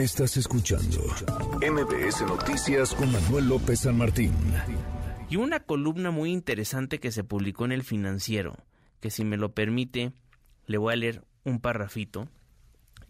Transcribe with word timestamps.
Estás 0.00 0.38
escuchando 0.38 0.98
MBS 1.60 2.22
Noticias 2.22 2.94
con 2.94 3.12
Manuel 3.12 3.50
López 3.50 3.80
San 3.80 3.98
Martín. 3.98 4.32
Y 5.28 5.36
una 5.36 5.60
columna 5.60 6.10
muy 6.10 6.32
interesante 6.32 7.00
que 7.00 7.12
se 7.12 7.22
publicó 7.22 7.66
en 7.66 7.72
el 7.72 7.82
financiero, 7.82 8.56
que 9.00 9.10
si 9.10 9.26
me 9.26 9.36
lo 9.36 9.52
permite, 9.52 10.14
le 10.64 10.78
voy 10.78 10.94
a 10.94 10.96
leer 10.96 11.22
un 11.44 11.60
parrafito. 11.60 12.28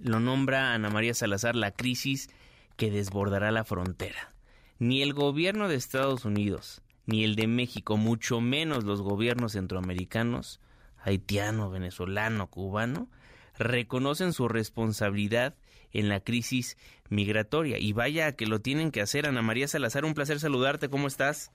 Lo 0.00 0.18
nombra 0.18 0.74
Ana 0.74 0.90
María 0.90 1.14
Salazar 1.14 1.54
la 1.54 1.70
crisis 1.70 2.28
que 2.76 2.90
desbordará 2.90 3.52
la 3.52 3.62
frontera. 3.62 4.34
Ni 4.80 5.00
el 5.00 5.14
gobierno 5.14 5.68
de 5.68 5.76
Estados 5.76 6.24
Unidos, 6.24 6.82
ni 7.06 7.22
el 7.22 7.36
de 7.36 7.46
México, 7.46 7.98
mucho 7.98 8.40
menos 8.40 8.82
los 8.82 9.00
gobiernos 9.00 9.52
centroamericanos, 9.52 10.58
haitiano, 11.04 11.70
venezolano, 11.70 12.48
cubano, 12.48 13.08
reconocen 13.56 14.32
su 14.32 14.48
responsabilidad 14.48 15.54
en 15.92 16.08
la 16.08 16.20
crisis 16.20 16.76
migratoria. 17.08 17.78
Y 17.78 17.92
vaya 17.92 18.36
que 18.36 18.46
lo 18.46 18.60
tienen 18.60 18.90
que 18.90 19.00
hacer. 19.00 19.26
Ana 19.26 19.42
María 19.42 19.68
Salazar, 19.68 20.04
un 20.04 20.14
placer 20.14 20.38
saludarte. 20.38 20.88
¿Cómo 20.88 21.06
estás? 21.06 21.52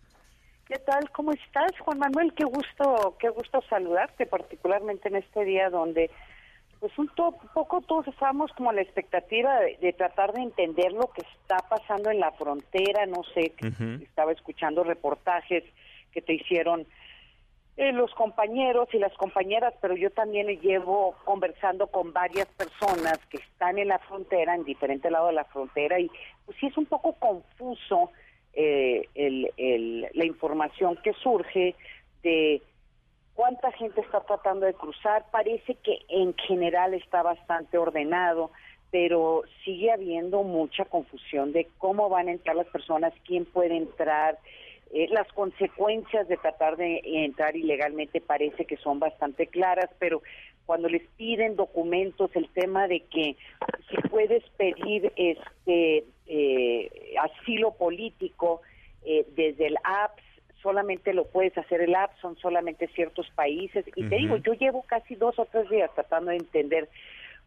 ¿Qué 0.66 0.80
tal? 0.80 1.10
¿Cómo 1.12 1.32
estás, 1.32 1.72
Juan 1.80 2.00
Manuel? 2.00 2.34
Qué 2.34 2.44
gusto, 2.44 3.16
qué 3.20 3.30
gusto 3.30 3.62
saludarte, 3.70 4.26
particularmente 4.26 5.10
en 5.10 5.18
este 5.18 5.46
día 5.46 5.70
donde, 5.70 6.10
pues 6.80 6.92
un 6.98 7.08
poco 7.54 7.82
todos 7.82 8.08
estábamos 8.08 8.52
como 8.54 8.72
a 8.72 8.74
la 8.74 8.82
expectativa 8.82 9.60
de, 9.60 9.94
tratar 9.94 10.34
de 10.34 10.42
entender 10.42 10.92
lo 10.92 11.12
que 11.14 11.22
está 11.22 11.58
pasando 11.70 12.10
en 12.10 12.20
la 12.20 12.32
frontera. 12.32 13.06
No 13.06 13.22
sé, 13.36 13.54
estaba 14.02 14.32
escuchando 14.32 14.84
reportajes 14.84 15.64
que 16.12 16.24
te 16.24 16.34
hicieron 16.34 16.88
eh, 17.78 17.92
los 17.92 18.14
compañeros 18.14 18.88
y 18.94 19.00
las 19.00 19.14
compañeras, 19.14 19.74
pero 19.82 19.96
yo 19.96 20.10
también 20.10 20.48
llevo 20.62 21.16
conversando 21.26 21.88
con 21.88 22.14
varias 22.14 22.48
personas 22.48 23.20
que 23.30 23.38
están 23.38 23.78
en 23.78 23.90
la 23.90 24.00
frontera, 24.00 24.56
en 24.56 24.64
diferente 24.64 25.12
lado 25.12 25.28
de 25.28 25.34
la 25.34 25.44
frontera, 25.46 26.00
y 26.00 26.10
pues 26.46 26.58
sí 26.60 26.68
es 26.68 26.78
un 26.78 26.86
poco 26.86 27.14
confuso 27.14 28.12
eh, 28.54 29.10
el, 29.16 30.08
la 30.14 30.26
información 30.26 30.98
que 31.04 31.12
surge 31.14 31.76
de 32.24 32.62
cuánta 33.34 33.72
gente 33.74 34.00
está 34.00 34.22
tratando 34.22 34.66
de 34.66 34.74
cruzar. 34.74 35.26
Parece 35.30 35.76
que 35.76 36.00
en 36.08 36.34
general 36.36 36.94
está 36.94 37.22
bastante 37.22 37.78
ordenado, 37.78 38.52
pero 38.90 39.44
sigue 39.66 39.92
habiendo 39.92 40.44
mucha 40.44 40.86
confusión 40.86 41.52
de 41.52 41.68
cómo 41.78 42.08
van 42.08 42.30
a 42.30 42.32
entrar 42.32 42.56
las 42.56 42.68
personas, 42.68 43.14
quién 43.26 43.44
puede 43.44 43.76
entrar. 43.76 44.40
Eh, 44.94 45.08
las 45.10 45.28
consecuencias 45.34 46.28
de 46.28 46.38
tratar 46.38 46.78
de 46.78 47.02
entrar 47.04 47.56
ilegalmente 47.56 48.22
parece 48.22 48.66
que 48.66 48.78
son 48.78 49.00
bastante 49.00 49.48
claras, 49.48 49.90
pero 50.00 50.22
cuando 50.66 50.90
les 50.90 51.06
piden 51.18 51.56
documentos, 51.56 52.32
el 52.36 52.50
tema 52.50 52.88
de 52.88 53.02
que 53.02 53.36
si 53.90 54.08
puedes 54.10 54.44
pedir 54.58 55.12
este 55.16 56.06
eh, 56.28 57.16
asilo 57.22 57.72
político 57.72 58.62
eh, 59.06 59.26
desde 59.36 59.68
el 59.68 59.78
APS, 59.84 60.24
solamente 60.62 61.14
lo 61.14 61.26
puedes 61.26 61.56
hacer 61.58 61.82
el 61.82 61.94
APS, 61.94 62.20
son 62.22 62.38
solamente 62.38 62.88
ciertos 62.88 63.30
países. 63.32 63.86
Y 63.96 64.08
te 64.08 64.16
digo, 64.16 64.38
yo 64.38 64.54
llevo 64.54 64.84
casi 64.84 65.16
dos 65.16 65.38
o 65.38 65.46
tres 65.46 65.70
días 65.70 65.92
tratando 65.94 66.32
de 66.32 66.38
entender 66.38 66.90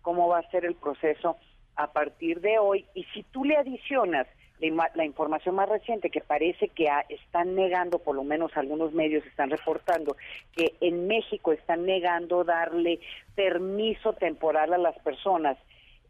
cómo 0.03 0.29
va 0.29 0.39
a 0.39 0.51
ser 0.51 0.65
el 0.65 0.75
proceso 0.75 1.37
a 1.75 1.93
partir 1.93 2.41
de 2.41 2.59
hoy. 2.59 2.85
Y 2.95 3.05
si 3.15 3.25
tú 3.25 3.45
le 3.45 3.57
adicionas 3.57 4.29
la, 4.61 5.05
información 5.05 5.55
más 5.55 5.69
reciente 5.69 6.11
que 6.11 6.21
parece 6.21 6.69
que 6.69 6.89
están 7.09 7.55
negando, 7.55 7.99
por 7.99 8.17
lo 8.17 8.25
menos 8.25 8.57
algunos 8.57 8.93
medios 8.93 9.25
están 9.27 9.51
reportando, 9.51 10.17
que 10.57 10.75
en 10.81 11.07
México 11.07 11.53
están 11.53 11.87
negando 11.87 12.45
darle 12.45 13.01
permiso 13.35 14.13
temporal 14.15 14.73
a 14.75 14.79
las 14.79 14.99
personas 15.01 15.57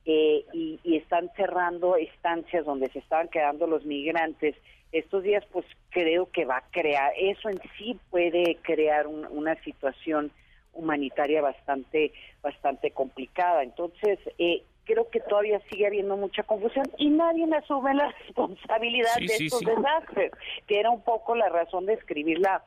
eh, 0.05 0.44
y, 0.52 0.78
están 0.96 1.30
cerrando 1.36 1.96
estancias 1.96 2.64
donde 2.64 2.88
se 2.88 2.98
estaban 3.00 3.28
quedando 3.28 3.66
los 3.66 3.84
migrantes. 3.84 4.56
Estos 4.90 5.22
días, 5.22 5.44
pues 5.52 5.66
creo 5.90 6.30
que 6.30 6.46
va 6.46 6.58
a 6.58 6.70
crear, 6.70 7.12
eso 7.18 7.50
en 7.50 7.60
sí 7.77 7.98
puede 8.10 8.56
crear 8.62 9.06
una 9.06 9.55
situación 9.62 10.33
humanitaria 10.73 11.42
bastante, 11.42 12.12
bastante 12.40 12.90
complicada. 12.92 13.62
Entonces, 13.62 14.18
eh, 14.39 14.62
creo 14.88 15.10
que 15.10 15.20
todavía 15.20 15.60
sigue 15.70 15.86
habiendo 15.86 16.16
mucha 16.16 16.42
confusión 16.42 16.86
y 16.96 17.10
nadie 17.10 17.46
asume 17.54 17.94
la 17.94 18.08
responsabilidad 18.26 19.14
de 19.18 19.26
estos 19.26 19.60
desastres, 19.60 20.32
que 20.66 20.80
era 20.80 20.90
un 20.90 21.02
poco 21.02 21.36
la 21.36 21.50
razón 21.50 21.84
de 21.86 21.92
escribir 21.92 22.38
la, 22.38 22.64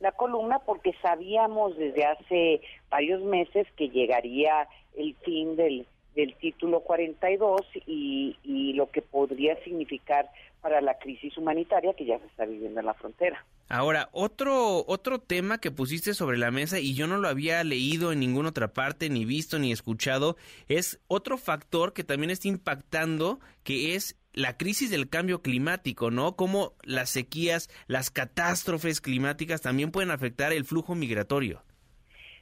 la 0.00 0.10
columna, 0.12 0.58
porque 0.58 0.92
sabíamos 1.00 1.76
desde 1.76 2.04
hace 2.04 2.60
varios 2.90 3.22
meses 3.22 3.66
que 3.76 3.88
llegaría 3.88 4.68
el 4.96 5.14
fin 5.24 5.54
del, 5.54 5.86
del 6.16 6.34
título 6.34 6.80
42 6.80 7.62
y, 7.86 8.36
y 8.42 8.72
lo 8.72 8.90
que 8.90 9.00
podría 9.00 9.56
significar 9.62 10.28
para 10.60 10.80
la 10.80 10.98
crisis 10.98 11.38
humanitaria 11.38 11.94
que 11.94 12.04
ya 12.04 12.18
se 12.18 12.26
está 12.26 12.44
viviendo 12.44 12.80
en 12.80 12.86
la 12.86 12.94
frontera. 12.94 13.44
Ahora, 13.72 14.10
otro, 14.12 14.84
otro 14.86 15.18
tema 15.18 15.56
que 15.56 15.70
pusiste 15.70 16.12
sobre 16.12 16.36
la 16.36 16.50
mesa 16.50 16.78
y 16.78 16.92
yo 16.92 17.06
no 17.06 17.16
lo 17.16 17.26
había 17.26 17.64
leído 17.64 18.12
en 18.12 18.20
ninguna 18.20 18.50
otra 18.50 18.74
parte, 18.74 19.08
ni 19.08 19.24
visto, 19.24 19.58
ni 19.58 19.72
escuchado, 19.72 20.36
es 20.68 21.00
otro 21.08 21.38
factor 21.38 21.94
que 21.94 22.04
también 22.04 22.28
está 22.28 22.48
impactando, 22.48 23.40
que 23.64 23.94
es 23.94 24.20
la 24.34 24.58
crisis 24.58 24.90
del 24.90 25.08
cambio 25.08 25.40
climático, 25.40 26.10
¿no? 26.10 26.36
Cómo 26.36 26.74
las 26.82 27.08
sequías, 27.08 27.70
las 27.86 28.10
catástrofes 28.10 29.00
climáticas 29.00 29.62
también 29.62 29.90
pueden 29.90 30.10
afectar 30.10 30.52
el 30.52 30.66
flujo 30.66 30.94
migratorio. 30.94 31.62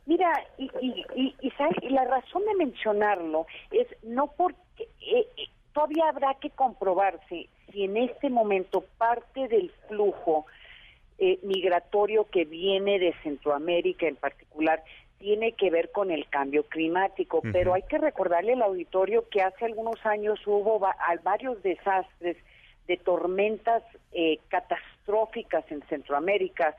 Mira, 0.07 0.33
y, 0.59 0.65
y, 0.83 1.37
y, 1.43 1.89
la 1.91 2.07
razón 2.07 2.43
de 2.45 2.57
mencionarlo 2.57 3.47
es 3.71 3.87
no 4.03 4.33
porque 4.37 4.83
eh, 4.83 5.29
eh, 5.37 5.49
todavía 5.73 6.09
habrá 6.09 6.35
que 6.41 6.51
comprobarse 6.51 7.49
si 7.71 7.85
en 7.85 7.97
este 7.99 8.31
momento 8.31 8.85
parte 8.99 9.47
del 9.47 9.71
flujo 9.87 10.47
eh, 11.21 11.39
migratorio 11.43 12.25
que 12.25 12.47
viene 12.47 12.99
de 12.99 13.15
Centroamérica 13.23 14.09
en 14.09 14.17
particular 14.17 14.83
tiene 15.19 15.53
que 15.53 15.69
ver 15.71 15.91
con 15.93 16.11
el 16.11 16.27
cambio 16.31 16.63
climático, 16.63 17.43
pero 17.53 17.75
hay 17.75 17.83
que 17.83 17.99
recordarle 17.99 18.55
al 18.55 18.63
auditorio 18.63 19.29
que 19.29 19.43
hace 19.43 19.67
algunos 19.67 20.05
años 20.07 20.41
hubo 20.47 20.81
varios 21.23 21.63
desastres 21.63 22.39
de 22.89 22.97
tormentas 22.97 23.83
eh, 24.13 24.39
catastróficas 24.49 25.71
en 25.71 25.83
Centroamérica, 25.91 26.75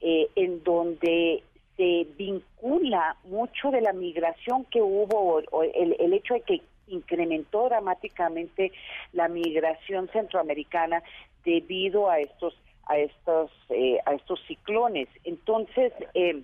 eh, 0.00 0.28
en 0.34 0.64
donde 0.64 1.44
se 1.76 2.08
vincula 2.18 3.16
mucho 3.22 3.70
de 3.70 3.80
la 3.80 3.92
migración 3.92 4.64
que 4.64 4.82
hubo, 4.82 5.40
o 5.52 5.62
el, 5.62 5.94
el 6.00 6.12
hecho 6.14 6.34
de 6.34 6.40
que 6.40 6.62
incrementó 6.88 7.68
dramáticamente 7.68 8.72
la 9.12 9.28
migración 9.28 10.08
centroamericana 10.08 11.00
debido 11.44 12.10
a 12.10 12.18
estos 12.18 12.56
a 12.86 12.98
estos 12.98 13.50
eh, 13.70 13.98
a 14.04 14.14
estos 14.14 14.40
ciclones. 14.46 15.08
Entonces 15.24 15.92
eh, 16.14 16.42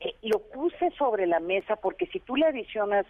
eh, 0.00 0.14
lo 0.22 0.40
puse 0.40 0.90
sobre 0.92 1.26
la 1.26 1.40
mesa 1.40 1.76
porque 1.76 2.06
si 2.06 2.20
tú 2.20 2.36
le 2.36 2.46
adicionas 2.46 3.06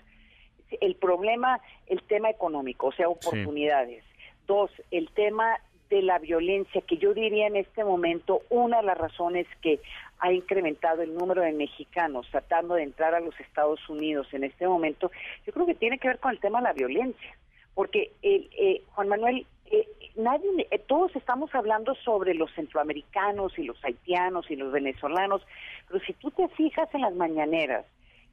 el 0.81 0.97
problema 0.97 1.61
el 1.87 2.03
tema 2.03 2.31
económico 2.31 2.89
o 2.89 2.93
sea 2.93 3.09
oportunidades. 3.09 4.05
Dos 4.47 4.71
el 4.91 5.11
tema 5.11 5.59
de 5.91 6.03
la 6.03 6.19
violencia 6.19 6.81
que 6.81 6.97
yo 6.97 7.15
diría 7.15 7.47
en 7.47 7.57
este 7.57 7.85
momento 7.85 8.43
una 8.49 8.79
de 8.79 8.85
las 8.85 8.99
razones 8.99 9.47
que 9.61 9.81
ha 10.19 10.33
incrementado 10.33 11.03
el 11.03 11.15
número 11.15 11.43
de 11.43 11.53
mexicanos 11.53 12.27
tratando 12.31 12.75
de 12.75 12.83
entrar 12.85 13.15
a 13.15 13.21
los 13.21 13.39
Estados 13.39 13.87
Unidos 13.89 14.27
en 14.33 14.45
este 14.45 14.67
momento 14.67 15.11
yo 15.47 15.53
creo 15.53 15.67
que 15.67 15.75
tiene 15.75 15.99
que 15.99 16.09
ver 16.09 16.19
con 16.19 16.33
el 16.33 16.41
tema 16.41 16.59
de 16.59 16.65
la 16.65 16.73
violencia. 16.73 17.37
Porque 17.75 18.13
eh, 18.23 18.83
Juan 18.95 19.09
Manuel 19.09 19.47
eh, 19.71 19.89
nadie, 20.17 20.67
eh, 20.71 20.79
todos 20.79 21.15
estamos 21.17 21.55
hablando 21.55 21.95
sobre 21.97 22.35
los 22.35 22.53
centroamericanos 22.55 23.59
y 23.59 23.65
los 23.65 23.83
haitianos 23.85 24.51
y 24.51 24.57
los 24.57 24.73
venezolanos, 24.73 25.43
pero 25.89 26.01
si 26.05 26.13
tú 26.15 26.31
te 26.31 26.49
fijas 26.49 26.89
en 26.95 27.03
las 27.03 27.15
mañaneras, 27.15 27.87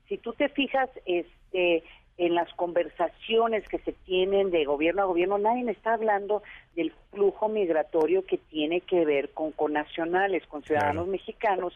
si 0.08 0.18
tú 0.18 0.34
te 0.34 0.50
fijas 0.50 0.90
este, 1.06 1.84
en 2.18 2.36
las 2.36 2.54
conversaciones 2.54 3.68
que 3.68 3.80
se 3.80 3.94
tienen 3.94 4.52
de 4.52 4.66
gobierno 4.66 5.04
a 5.04 5.06
gobierno, 5.06 5.38
nadie 5.38 5.70
está 5.72 5.94
hablando 5.94 6.44
del 6.76 6.92
flujo 7.12 7.50
migratorio 7.50 8.26
que 8.26 8.38
tiene 8.38 8.82
que 8.82 9.06
ver 9.06 9.30
con 9.32 9.54
nacionales, 9.72 10.46
con 10.48 10.64
ciudadanos 10.64 11.08
mexicanos, 11.08 11.74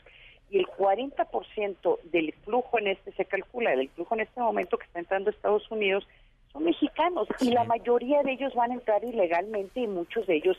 y 0.50 0.60
el 0.60 0.68
40% 0.68 2.00
del 2.04 2.34
flujo 2.44 2.78
en 2.78 2.88
este, 2.88 3.12
se 3.14 3.26
calcula, 3.26 3.72
del 3.72 3.90
flujo 3.90 4.14
en 4.16 4.22
este 4.22 4.40
momento 4.40 4.78
que 4.78 4.86
está 4.86 5.00
entrando 5.00 5.30
a 5.30 5.34
Estados 5.34 5.70
Unidos, 5.72 6.08
son 6.56 6.64
mexicanos 6.64 7.28
y 7.42 7.52
la 7.52 7.66
mayoría 7.66 8.24
de 8.24 8.32
ellos 8.32 8.56
van 8.56 8.72
a 8.72 8.76
entrar 8.76 9.04
ilegalmente 9.04 9.82
y 9.82 9.88
muchos 9.88 10.26
de 10.26 10.38
ellos 10.38 10.58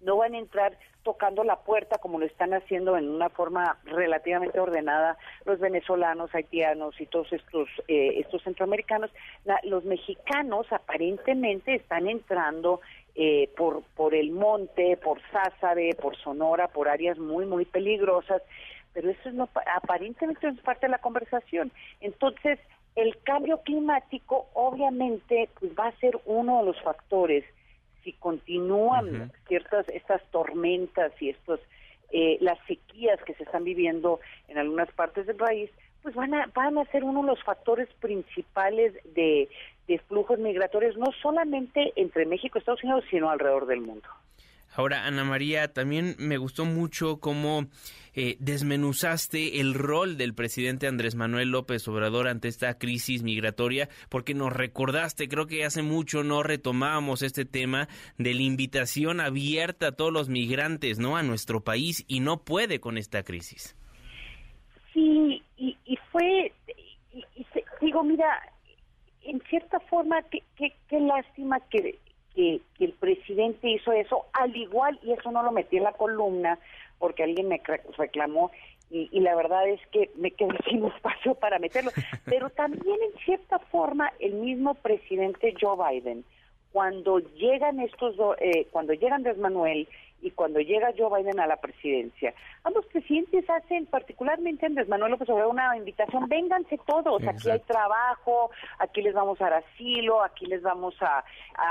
no 0.00 0.18
van 0.18 0.34
a 0.34 0.38
entrar 0.38 0.76
tocando 1.02 1.42
la 1.42 1.56
puerta 1.56 1.96
como 1.98 2.18
lo 2.18 2.26
están 2.26 2.52
haciendo 2.52 2.96
en 2.96 3.08
una 3.08 3.30
forma 3.30 3.78
relativamente 3.84 4.60
ordenada 4.60 5.16
los 5.46 5.58
venezolanos, 5.58 6.34
haitianos 6.34 7.00
y 7.00 7.06
todos 7.06 7.32
estos 7.32 7.68
eh, 7.88 8.20
estos 8.20 8.42
centroamericanos. 8.42 9.10
los 9.64 9.84
mexicanos 9.84 10.70
aparentemente 10.70 11.74
están 11.74 12.08
entrando 12.08 12.80
eh, 13.14 13.48
por 13.56 13.82
por 13.96 14.14
el 14.14 14.30
monte, 14.30 14.98
por 14.98 15.20
Sázabe, 15.32 15.94
por 15.94 16.16
Sonora, 16.16 16.68
por 16.68 16.88
áreas 16.88 17.18
muy 17.18 17.46
muy 17.46 17.64
peligrosas, 17.64 18.42
pero 18.92 19.10
eso 19.10 19.30
no 19.32 19.48
aparentemente 19.74 20.46
es 20.46 20.60
parte 20.60 20.86
de 20.86 20.92
la 20.92 20.98
conversación. 20.98 21.72
Entonces 22.00 22.58
el 22.98 23.16
cambio 23.22 23.62
climático 23.62 24.48
obviamente 24.54 25.48
pues 25.58 25.72
va 25.78 25.86
a 25.86 25.98
ser 25.98 26.18
uno 26.24 26.58
de 26.58 26.64
los 26.66 26.80
factores. 26.82 27.44
Si 28.02 28.12
continúan 28.14 29.30
ciertas 29.46 29.88
estas 29.88 30.22
tormentas 30.30 31.12
y 31.20 31.30
estos 31.30 31.60
eh, 32.10 32.38
las 32.40 32.58
sequías 32.66 33.22
que 33.24 33.34
se 33.34 33.44
están 33.44 33.64
viviendo 33.64 34.18
en 34.48 34.58
algunas 34.58 34.90
partes 34.92 35.26
del 35.26 35.36
país 35.36 35.70
pues 36.02 36.14
van 36.14 36.34
a 36.34 36.46
van 36.54 36.78
a 36.78 36.86
ser 36.86 37.04
uno 37.04 37.20
de 37.20 37.28
los 37.28 37.42
factores 37.44 37.88
principales 38.00 38.94
de, 39.14 39.48
de 39.86 39.98
flujos 40.00 40.38
migratorios 40.38 40.96
no 40.96 41.12
solamente 41.22 41.92
entre 41.96 42.24
México 42.24 42.56
y 42.56 42.60
Estados 42.60 42.82
Unidos 42.82 43.04
sino 43.10 43.30
alrededor 43.30 43.66
del 43.66 43.82
mundo 43.82 44.08
Ahora, 44.78 45.06
Ana 45.06 45.24
María, 45.24 45.72
también 45.72 46.14
me 46.20 46.36
gustó 46.36 46.64
mucho 46.64 47.18
cómo 47.18 47.66
eh, 48.14 48.36
desmenuzaste 48.38 49.58
el 49.58 49.74
rol 49.74 50.16
del 50.16 50.34
presidente 50.34 50.86
Andrés 50.86 51.16
Manuel 51.16 51.50
López 51.50 51.88
Obrador 51.88 52.28
ante 52.28 52.46
esta 52.46 52.78
crisis 52.78 53.24
migratoria, 53.24 53.88
porque 54.08 54.34
nos 54.34 54.52
recordaste, 54.52 55.26
creo 55.26 55.48
que 55.48 55.64
hace 55.64 55.82
mucho 55.82 56.22
no 56.22 56.44
retomábamos 56.44 57.22
este 57.22 57.44
tema 57.44 57.88
de 58.18 58.34
la 58.34 58.42
invitación 58.42 59.18
abierta 59.18 59.88
a 59.88 59.92
todos 59.96 60.12
los 60.12 60.28
migrantes, 60.28 61.00
¿no? 61.00 61.16
A 61.16 61.24
nuestro 61.24 61.64
país 61.64 62.04
y 62.06 62.20
no 62.20 62.44
puede 62.44 62.78
con 62.78 62.98
esta 62.98 63.24
crisis. 63.24 63.76
Sí, 64.94 65.42
y, 65.56 65.76
fue, 66.12 66.52
digo, 67.80 68.04
mira, 68.04 68.28
en 69.22 69.42
cierta 69.50 69.80
forma, 69.90 70.22
qué 70.30 71.00
lástima 71.00 71.58
que 71.68 71.98
que, 72.38 72.60
el 72.78 72.92
presidente 72.92 73.68
hizo 73.68 73.90
eso, 73.90 74.26
al 74.32 74.54
igual, 74.54 74.98
y 75.02 75.12
eso 75.12 75.32
no 75.32 75.42
lo 75.42 75.50
metí 75.50 75.76
en 75.76 75.82
la 75.82 75.92
columna, 75.92 76.58
porque 77.00 77.24
alguien 77.24 77.48
me 77.48 77.60
reclamó, 77.96 78.52
y, 78.90 79.08
y, 79.10 79.20
la 79.20 79.34
verdad 79.34 79.68
es 79.68 79.80
que 79.88 80.10
me 80.14 80.30
quedé 80.30 80.56
sin 80.70 80.84
espacio 80.84 81.34
para 81.34 81.58
meterlo, 81.58 81.90
pero 82.24 82.48
también 82.56 82.96
en 83.02 83.20
cierta 83.24 83.58
forma 83.58 84.12
el 84.20 84.34
mismo 84.34 84.74
presidente 84.74 85.52
Joe 85.60 85.76
Biden, 85.76 86.24
cuando 86.72 87.18
llegan 87.18 87.80
estos, 87.80 88.14
eh, 88.38 88.68
cuando 88.70 88.92
llegan 88.92 89.14
Andrés 89.14 89.38
Manuel 89.38 89.88
y 90.20 90.30
cuando 90.32 90.60
llega 90.60 90.92
Joe 90.96 91.22
Biden 91.22 91.38
a 91.38 91.46
la 91.46 91.56
presidencia, 91.56 92.34
ambos 92.64 92.86
presidentes 92.86 93.48
hacen, 93.48 93.86
particularmente 93.86 94.66
Andrés 94.66 94.88
Manuel 94.88 95.12
López 95.12 95.28
Obrador, 95.28 95.52
una 95.52 95.76
invitación, 95.76 96.28
vénganse 96.28 96.78
todos, 96.86 97.22
aquí 97.26 97.50
hay 97.50 97.60
trabajo, 97.60 98.50
aquí 98.78 99.02
les 99.02 99.14
vamos 99.14 99.40
a 99.40 99.44
dar 99.50 99.64
asilo, 99.64 100.22
aquí 100.22 100.46
les 100.46 100.62
vamos 100.62 100.94
a, 101.00 101.24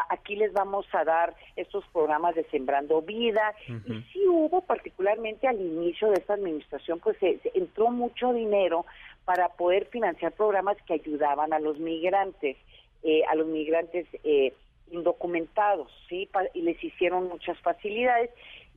aquí 0.09 0.35
les 0.35 0.53
vamos 0.53 0.85
a 0.94 1.03
dar 1.03 1.35
estos 1.55 1.85
programas 1.88 2.35
de 2.35 2.45
Sembrando 2.45 3.01
Vida, 3.01 3.53
y 3.67 4.01
sí 4.13 4.27
hubo, 4.27 4.61
particularmente 4.61 5.47
al 5.47 5.59
inicio 5.59 6.09
de 6.09 6.15
esta 6.15 6.35
administración, 6.35 7.00
pues 7.00 7.17
se, 7.17 7.39
entró 7.53 7.91
mucho 7.91 8.31
dinero 8.33 8.85
para 9.25 9.50
poder 9.50 9.88
financiar 9.88 10.31
programas 10.31 10.77
que 10.85 10.93
ayudaban 10.93 11.51
a 11.51 11.59
los 11.59 11.77
migrantes, 11.79 12.55
eh, 13.03 13.23
a 13.29 13.35
los 13.35 13.47
migrantes 13.47 14.07
eh, 14.23 14.53
indocumentados, 14.92 15.92
¿sí? 16.10 16.30
y 16.54 16.62
les 16.62 16.81
hicieron 16.84 17.28
muchas 17.28 17.60
facilidades 17.60 18.30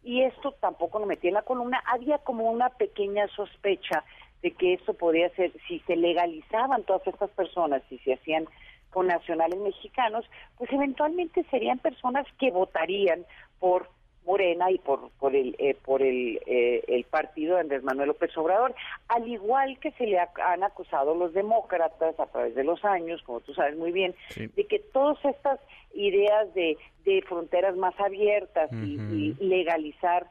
y 0.02 0.22
esto 0.22 0.52
tampoco 0.60 0.98
lo 0.98 1.06
metí 1.06 1.28
en 1.28 1.34
la 1.34 1.42
columna. 1.42 1.82
Había 1.86 2.18
como 2.18 2.50
una 2.50 2.70
pequeña 2.70 3.28
sospecha 3.28 4.04
de 4.42 4.52
que 4.52 4.74
esto 4.74 4.94
podía 4.94 5.28
ser, 5.30 5.52
si 5.68 5.80
se 5.80 5.96
legalizaban 5.96 6.84
todas 6.84 7.06
estas 7.06 7.30
personas, 7.30 7.82
si 7.88 7.98
se 7.98 8.14
hacían 8.14 8.46
con 8.90 9.06
nacionales 9.06 9.58
mexicanos, 9.60 10.24
pues 10.56 10.72
eventualmente 10.72 11.44
serían 11.50 11.78
personas 11.78 12.26
que 12.38 12.50
votarían 12.50 13.24
por 13.58 13.88
Morena 14.24 14.70
y 14.70 14.78
por 14.78 15.10
por 15.18 15.34
el 15.34 15.56
eh, 15.58 15.76
por 15.84 16.02
el, 16.02 16.40
eh, 16.46 16.84
el 16.88 17.04
partido 17.04 17.54
de 17.54 17.62
Andrés 17.62 17.82
Manuel 17.82 18.08
López 18.08 18.36
Obrador, 18.36 18.74
al 19.08 19.26
igual 19.28 19.78
que 19.78 19.90
se 19.92 20.06
le 20.06 20.18
han 20.18 20.62
acusado 20.62 21.14
los 21.14 21.32
demócratas 21.32 22.18
a 22.18 22.26
través 22.26 22.54
de 22.54 22.64
los 22.64 22.84
años, 22.84 23.22
como 23.22 23.40
tú 23.40 23.54
sabes 23.54 23.76
muy 23.76 23.92
bien, 23.92 24.14
de 24.36 24.66
que 24.66 24.78
todas 24.78 25.22
estas 25.24 25.58
ideas 25.94 26.52
de, 26.54 26.76
de 27.04 27.22
fronteras 27.22 27.76
más 27.76 27.98
abiertas 27.98 28.70
y, 28.72 29.34
legalizar 29.40 30.26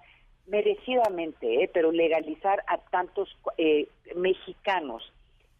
merecidamente, 0.47 1.63
eh, 1.63 1.69
pero 1.71 1.92
legalizar 1.92 2.63
a 2.68 2.77
tantos 2.77 3.38
mexicanos 4.15 5.12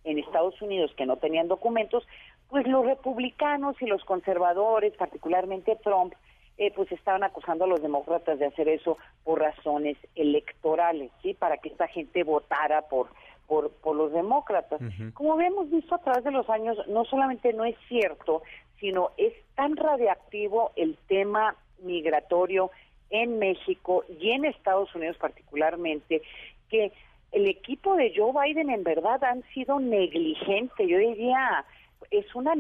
en 0.04 0.18
Estados 0.18 0.60
Unidos 0.62 0.92
que 0.96 1.06
no 1.06 1.18
tenían 1.18 1.48
documentos, 1.48 2.08
pues 2.50 2.66
los 2.68 2.86
republicanos 2.86 3.80
y 3.82 3.86
los 3.86 4.04
conservadores, 4.06 4.94
particularmente 4.96 5.78
Trump, 5.84 6.14
eh, 6.60 6.74
pues 6.76 6.92
estaban 6.92 7.24
acusando 7.24 7.64
a 7.64 7.68
los 7.68 7.82
demócratas 7.82 8.38
de 8.38 8.46
hacer 8.46 8.68
eso 8.68 8.98
por 9.24 9.40
razones 9.40 9.98
electorales, 10.14 11.10
¿sí? 11.24 11.34
Para 11.34 11.58
que 11.58 11.70
esta 11.70 11.88
gente 11.88 12.24
votara 12.24 12.84
por 12.84 13.08
por, 13.48 13.72
por 13.72 13.96
los 13.96 14.12
demócratas. 14.14 14.80
Como 15.16 15.42
hemos 15.42 15.72
visto 15.72 15.96
a 15.96 15.98
través 15.98 16.24
de 16.24 16.30
los 16.30 16.48
años, 16.52 16.78
no 16.88 17.04
solamente 17.06 17.52
no 17.52 17.66
es 17.66 17.76
cierto, 17.88 18.44
sino 18.80 19.10
es 19.18 19.34
tan 19.56 19.76
radiactivo 19.76 20.72
el 20.76 20.98
tema 21.08 21.56
migratorio 21.82 22.70
en 23.10 23.40
México 23.40 24.04
y 24.20 24.32
en 24.34 24.46
Estados 24.46 24.94
Unidos 24.94 25.18
particularmente, 25.18 26.22
que 26.70 26.92
el 27.32 27.50
equipo 27.50 27.96
de 27.96 28.14
Joe 28.16 28.34
Biden 28.34 28.70
en 28.70 28.84
verdad 28.84 29.24
han 29.24 29.42
sido 29.54 29.80
negligente, 29.80 30.88
yo 30.88 31.00
diría, 31.00 31.66
es 32.12 32.36
una 32.36 32.54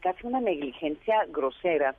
casi 0.00 0.26
una 0.26 0.40
negligencia 0.40 1.24
grosera 1.28 1.96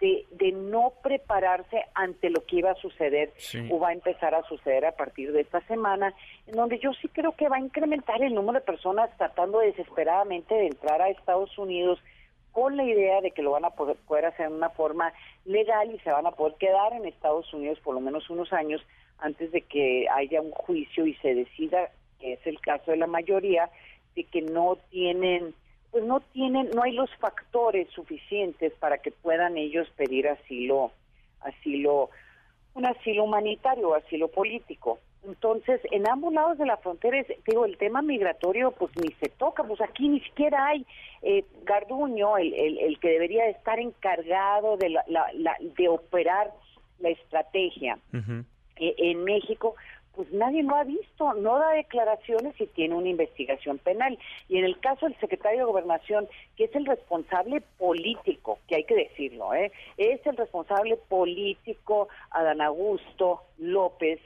de, 0.00 0.26
de 0.30 0.52
no 0.52 0.92
prepararse 1.02 1.84
ante 1.94 2.30
lo 2.30 2.44
que 2.44 2.56
iba 2.56 2.70
a 2.70 2.76
suceder 2.76 3.32
o 3.70 3.78
va 3.78 3.88
a 3.88 3.92
empezar 3.92 4.34
a 4.34 4.42
suceder 4.44 4.84
a 4.84 4.96
partir 4.96 5.32
de 5.32 5.40
esta 5.40 5.60
semana, 5.62 6.14
en 6.46 6.54
donde 6.54 6.78
yo 6.78 6.92
sí 6.94 7.08
creo 7.08 7.32
que 7.32 7.48
va 7.48 7.56
a 7.56 7.60
incrementar 7.60 8.22
el 8.22 8.34
número 8.34 8.58
de 8.58 8.64
personas 8.64 9.10
tratando 9.16 9.60
desesperadamente 9.60 10.54
de 10.54 10.66
entrar 10.66 11.00
a 11.00 11.08
Estados 11.08 11.56
Unidos 11.58 11.98
con 12.52 12.76
la 12.76 12.84
idea 12.84 13.20
de 13.20 13.32
que 13.32 13.42
lo 13.42 13.50
van 13.50 13.66
a 13.66 13.70
poder, 13.70 13.96
poder 14.06 14.26
hacer 14.26 14.48
de 14.48 14.54
una 14.54 14.70
forma 14.70 15.12
legal 15.44 15.94
y 15.94 15.98
se 15.98 16.10
van 16.10 16.26
a 16.26 16.30
poder 16.30 16.54
quedar 16.58 16.92
en 16.94 17.04
Estados 17.04 17.52
Unidos 17.52 17.78
por 17.80 17.94
lo 17.94 18.00
menos 18.00 18.30
unos 18.30 18.52
años 18.52 18.82
antes 19.18 19.52
de 19.52 19.62
que 19.62 20.06
haya 20.10 20.40
un 20.40 20.52
juicio 20.52 21.06
y 21.06 21.14
se 21.16 21.34
decida, 21.34 21.90
que 22.18 22.34
es 22.34 22.46
el 22.46 22.60
caso 22.60 22.90
de 22.90 22.96
la 22.96 23.06
mayoría, 23.06 23.70
de 24.14 24.24
que 24.24 24.42
no 24.42 24.78
tienen 24.90 25.54
pues 25.90 26.04
no 26.04 26.20
tienen, 26.20 26.70
no 26.70 26.82
hay 26.82 26.92
los 26.92 27.14
factores 27.16 27.88
suficientes 27.90 28.72
para 28.74 28.98
que 28.98 29.10
puedan 29.10 29.56
ellos 29.56 29.88
pedir 29.96 30.28
asilo, 30.28 30.92
asilo, 31.40 32.10
un 32.74 32.86
asilo 32.86 33.24
humanitario 33.24 33.90
o 33.90 33.94
asilo 33.94 34.28
político. 34.28 34.98
Entonces, 35.26 35.80
en 35.90 36.08
ambos 36.08 36.32
lados 36.32 36.58
de 36.58 36.66
la 36.66 36.76
frontera, 36.76 37.18
digo, 37.46 37.64
el 37.64 37.76
tema 37.78 38.00
migratorio, 38.00 38.70
pues 38.70 38.92
ni 38.96 39.12
se 39.14 39.28
toca, 39.28 39.64
pues 39.64 39.80
aquí 39.80 40.08
ni 40.08 40.20
siquiera 40.20 40.66
hay 40.66 40.86
eh, 41.22 41.44
Garduño, 41.64 42.38
el, 42.38 42.54
el, 42.54 42.98
que 43.00 43.08
debería 43.08 43.48
estar 43.48 43.80
encargado 43.80 44.76
de, 44.76 44.90
la, 44.90 45.04
de 45.60 45.88
operar 45.88 46.52
la 47.00 47.08
estrategia 47.08 47.98
eh, 48.76 48.94
en 48.98 49.24
México, 49.24 49.74
pues 50.16 50.32
nadie 50.32 50.62
lo 50.62 50.74
ha 50.74 50.84
visto, 50.84 51.34
no 51.34 51.58
da 51.58 51.72
declaraciones 51.72 52.58
y 52.58 52.66
tiene 52.68 52.94
una 52.94 53.10
investigación 53.10 53.76
penal. 53.78 54.18
Y 54.48 54.56
en 54.56 54.64
el 54.64 54.80
caso 54.80 55.06
del 55.06 55.20
secretario 55.20 55.58
de 55.58 55.64
Gobernación, 55.66 56.26
que 56.56 56.64
es 56.64 56.74
el 56.74 56.86
responsable 56.86 57.60
político, 57.78 58.58
que 58.66 58.76
hay 58.76 58.84
que 58.84 58.94
decirlo, 58.94 59.52
¿eh? 59.52 59.70
es 59.98 60.26
el 60.26 60.36
responsable 60.36 60.96
político, 60.96 62.08
Adán 62.30 62.62
Augusto 62.62 63.42
López, 63.58 64.18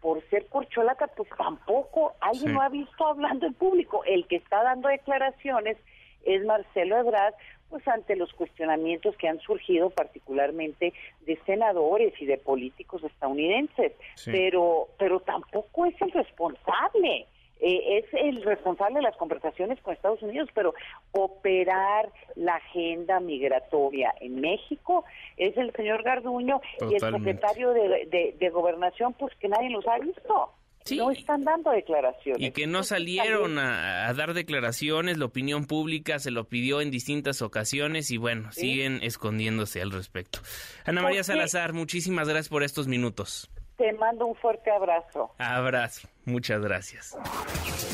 por 0.00 0.22
ser 0.28 0.46
corcholata, 0.46 1.06
pues 1.08 1.28
tampoco 1.36 2.14
alguien 2.20 2.54
lo 2.54 2.60
ha 2.60 2.68
visto 2.68 3.06
hablando 3.06 3.46
en 3.46 3.54
público. 3.54 4.02
El 4.04 4.26
que 4.26 4.36
está 4.36 4.62
dando 4.62 4.88
declaraciones 4.88 5.76
es 6.24 6.44
Marcelo 6.44 6.98
Ebrard, 6.98 7.34
pues 7.68 7.86
ante 7.86 8.16
los 8.16 8.32
cuestionamientos 8.32 9.16
que 9.16 9.28
han 9.28 9.40
surgido 9.40 9.90
particularmente 9.90 10.92
de 11.26 11.38
senadores 11.44 12.14
y 12.20 12.26
de 12.26 12.38
políticos 12.38 13.02
estadounidenses, 13.04 13.92
pero 14.24 14.88
pero 14.98 15.20
tampoco 15.20 15.86
es 15.86 16.00
el 16.00 16.12
responsable. 16.12 17.26
Eh, 17.60 17.98
es 17.98 18.04
el 18.14 18.44
responsable 18.44 18.96
de 18.96 19.02
las 19.02 19.16
conversaciones 19.16 19.80
con 19.80 19.92
Estados 19.92 20.22
Unidos, 20.22 20.48
pero 20.54 20.74
operar 21.10 22.08
la 22.36 22.54
agenda 22.54 23.18
migratoria 23.18 24.14
en 24.20 24.40
México 24.40 25.04
es 25.36 25.56
el 25.56 25.72
señor 25.72 26.04
Garduño 26.04 26.60
y 26.88 26.94
el 26.94 27.00
secretario 27.00 27.72
de, 27.72 28.36
de 28.38 28.50
Gobernación, 28.50 29.12
pues 29.14 29.34
que 29.40 29.48
nadie 29.48 29.70
los 29.70 29.84
ha 29.88 29.98
visto. 29.98 30.52
No 30.96 31.10
están 31.10 31.44
dando 31.44 31.70
declaraciones. 31.70 32.40
Y 32.40 32.50
que 32.52 32.66
no 32.66 32.82
salieron 32.82 33.58
a, 33.58 34.12
dar 34.14 34.34
declaraciones, 34.34 35.18
la 35.18 35.26
opinión 35.26 35.66
pública 35.66 36.18
se 36.18 36.30
lo 36.30 36.48
pidió 36.48 36.80
en 36.80 36.90
distintas 36.90 37.42
ocasiones 37.42 38.10
y 38.10 38.16
bueno, 38.16 38.52
siguen 38.52 39.00
escondiéndose 39.02 39.82
al 39.82 39.90
respecto. 39.90 40.40
Ana 40.84 41.02
María 41.02 41.24
Salazar, 41.24 41.72
muchísimas 41.72 42.28
gracias 42.28 42.48
por 42.48 42.62
estos 42.62 42.88
minutos. 42.88 43.50
Te 43.76 43.92
mando 43.92 44.26
un 44.26 44.34
fuerte 44.34 44.70
abrazo. 44.70 45.30
Abrazo, 45.38 46.08
muchas 46.24 46.60
gracias. 46.60 47.16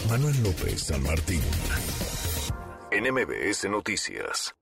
Manuel 0.08 0.34
López 0.42 0.82
San 0.82 1.02
Martín, 1.02 1.42
NMBS 2.90 3.68
Noticias. 3.68 4.54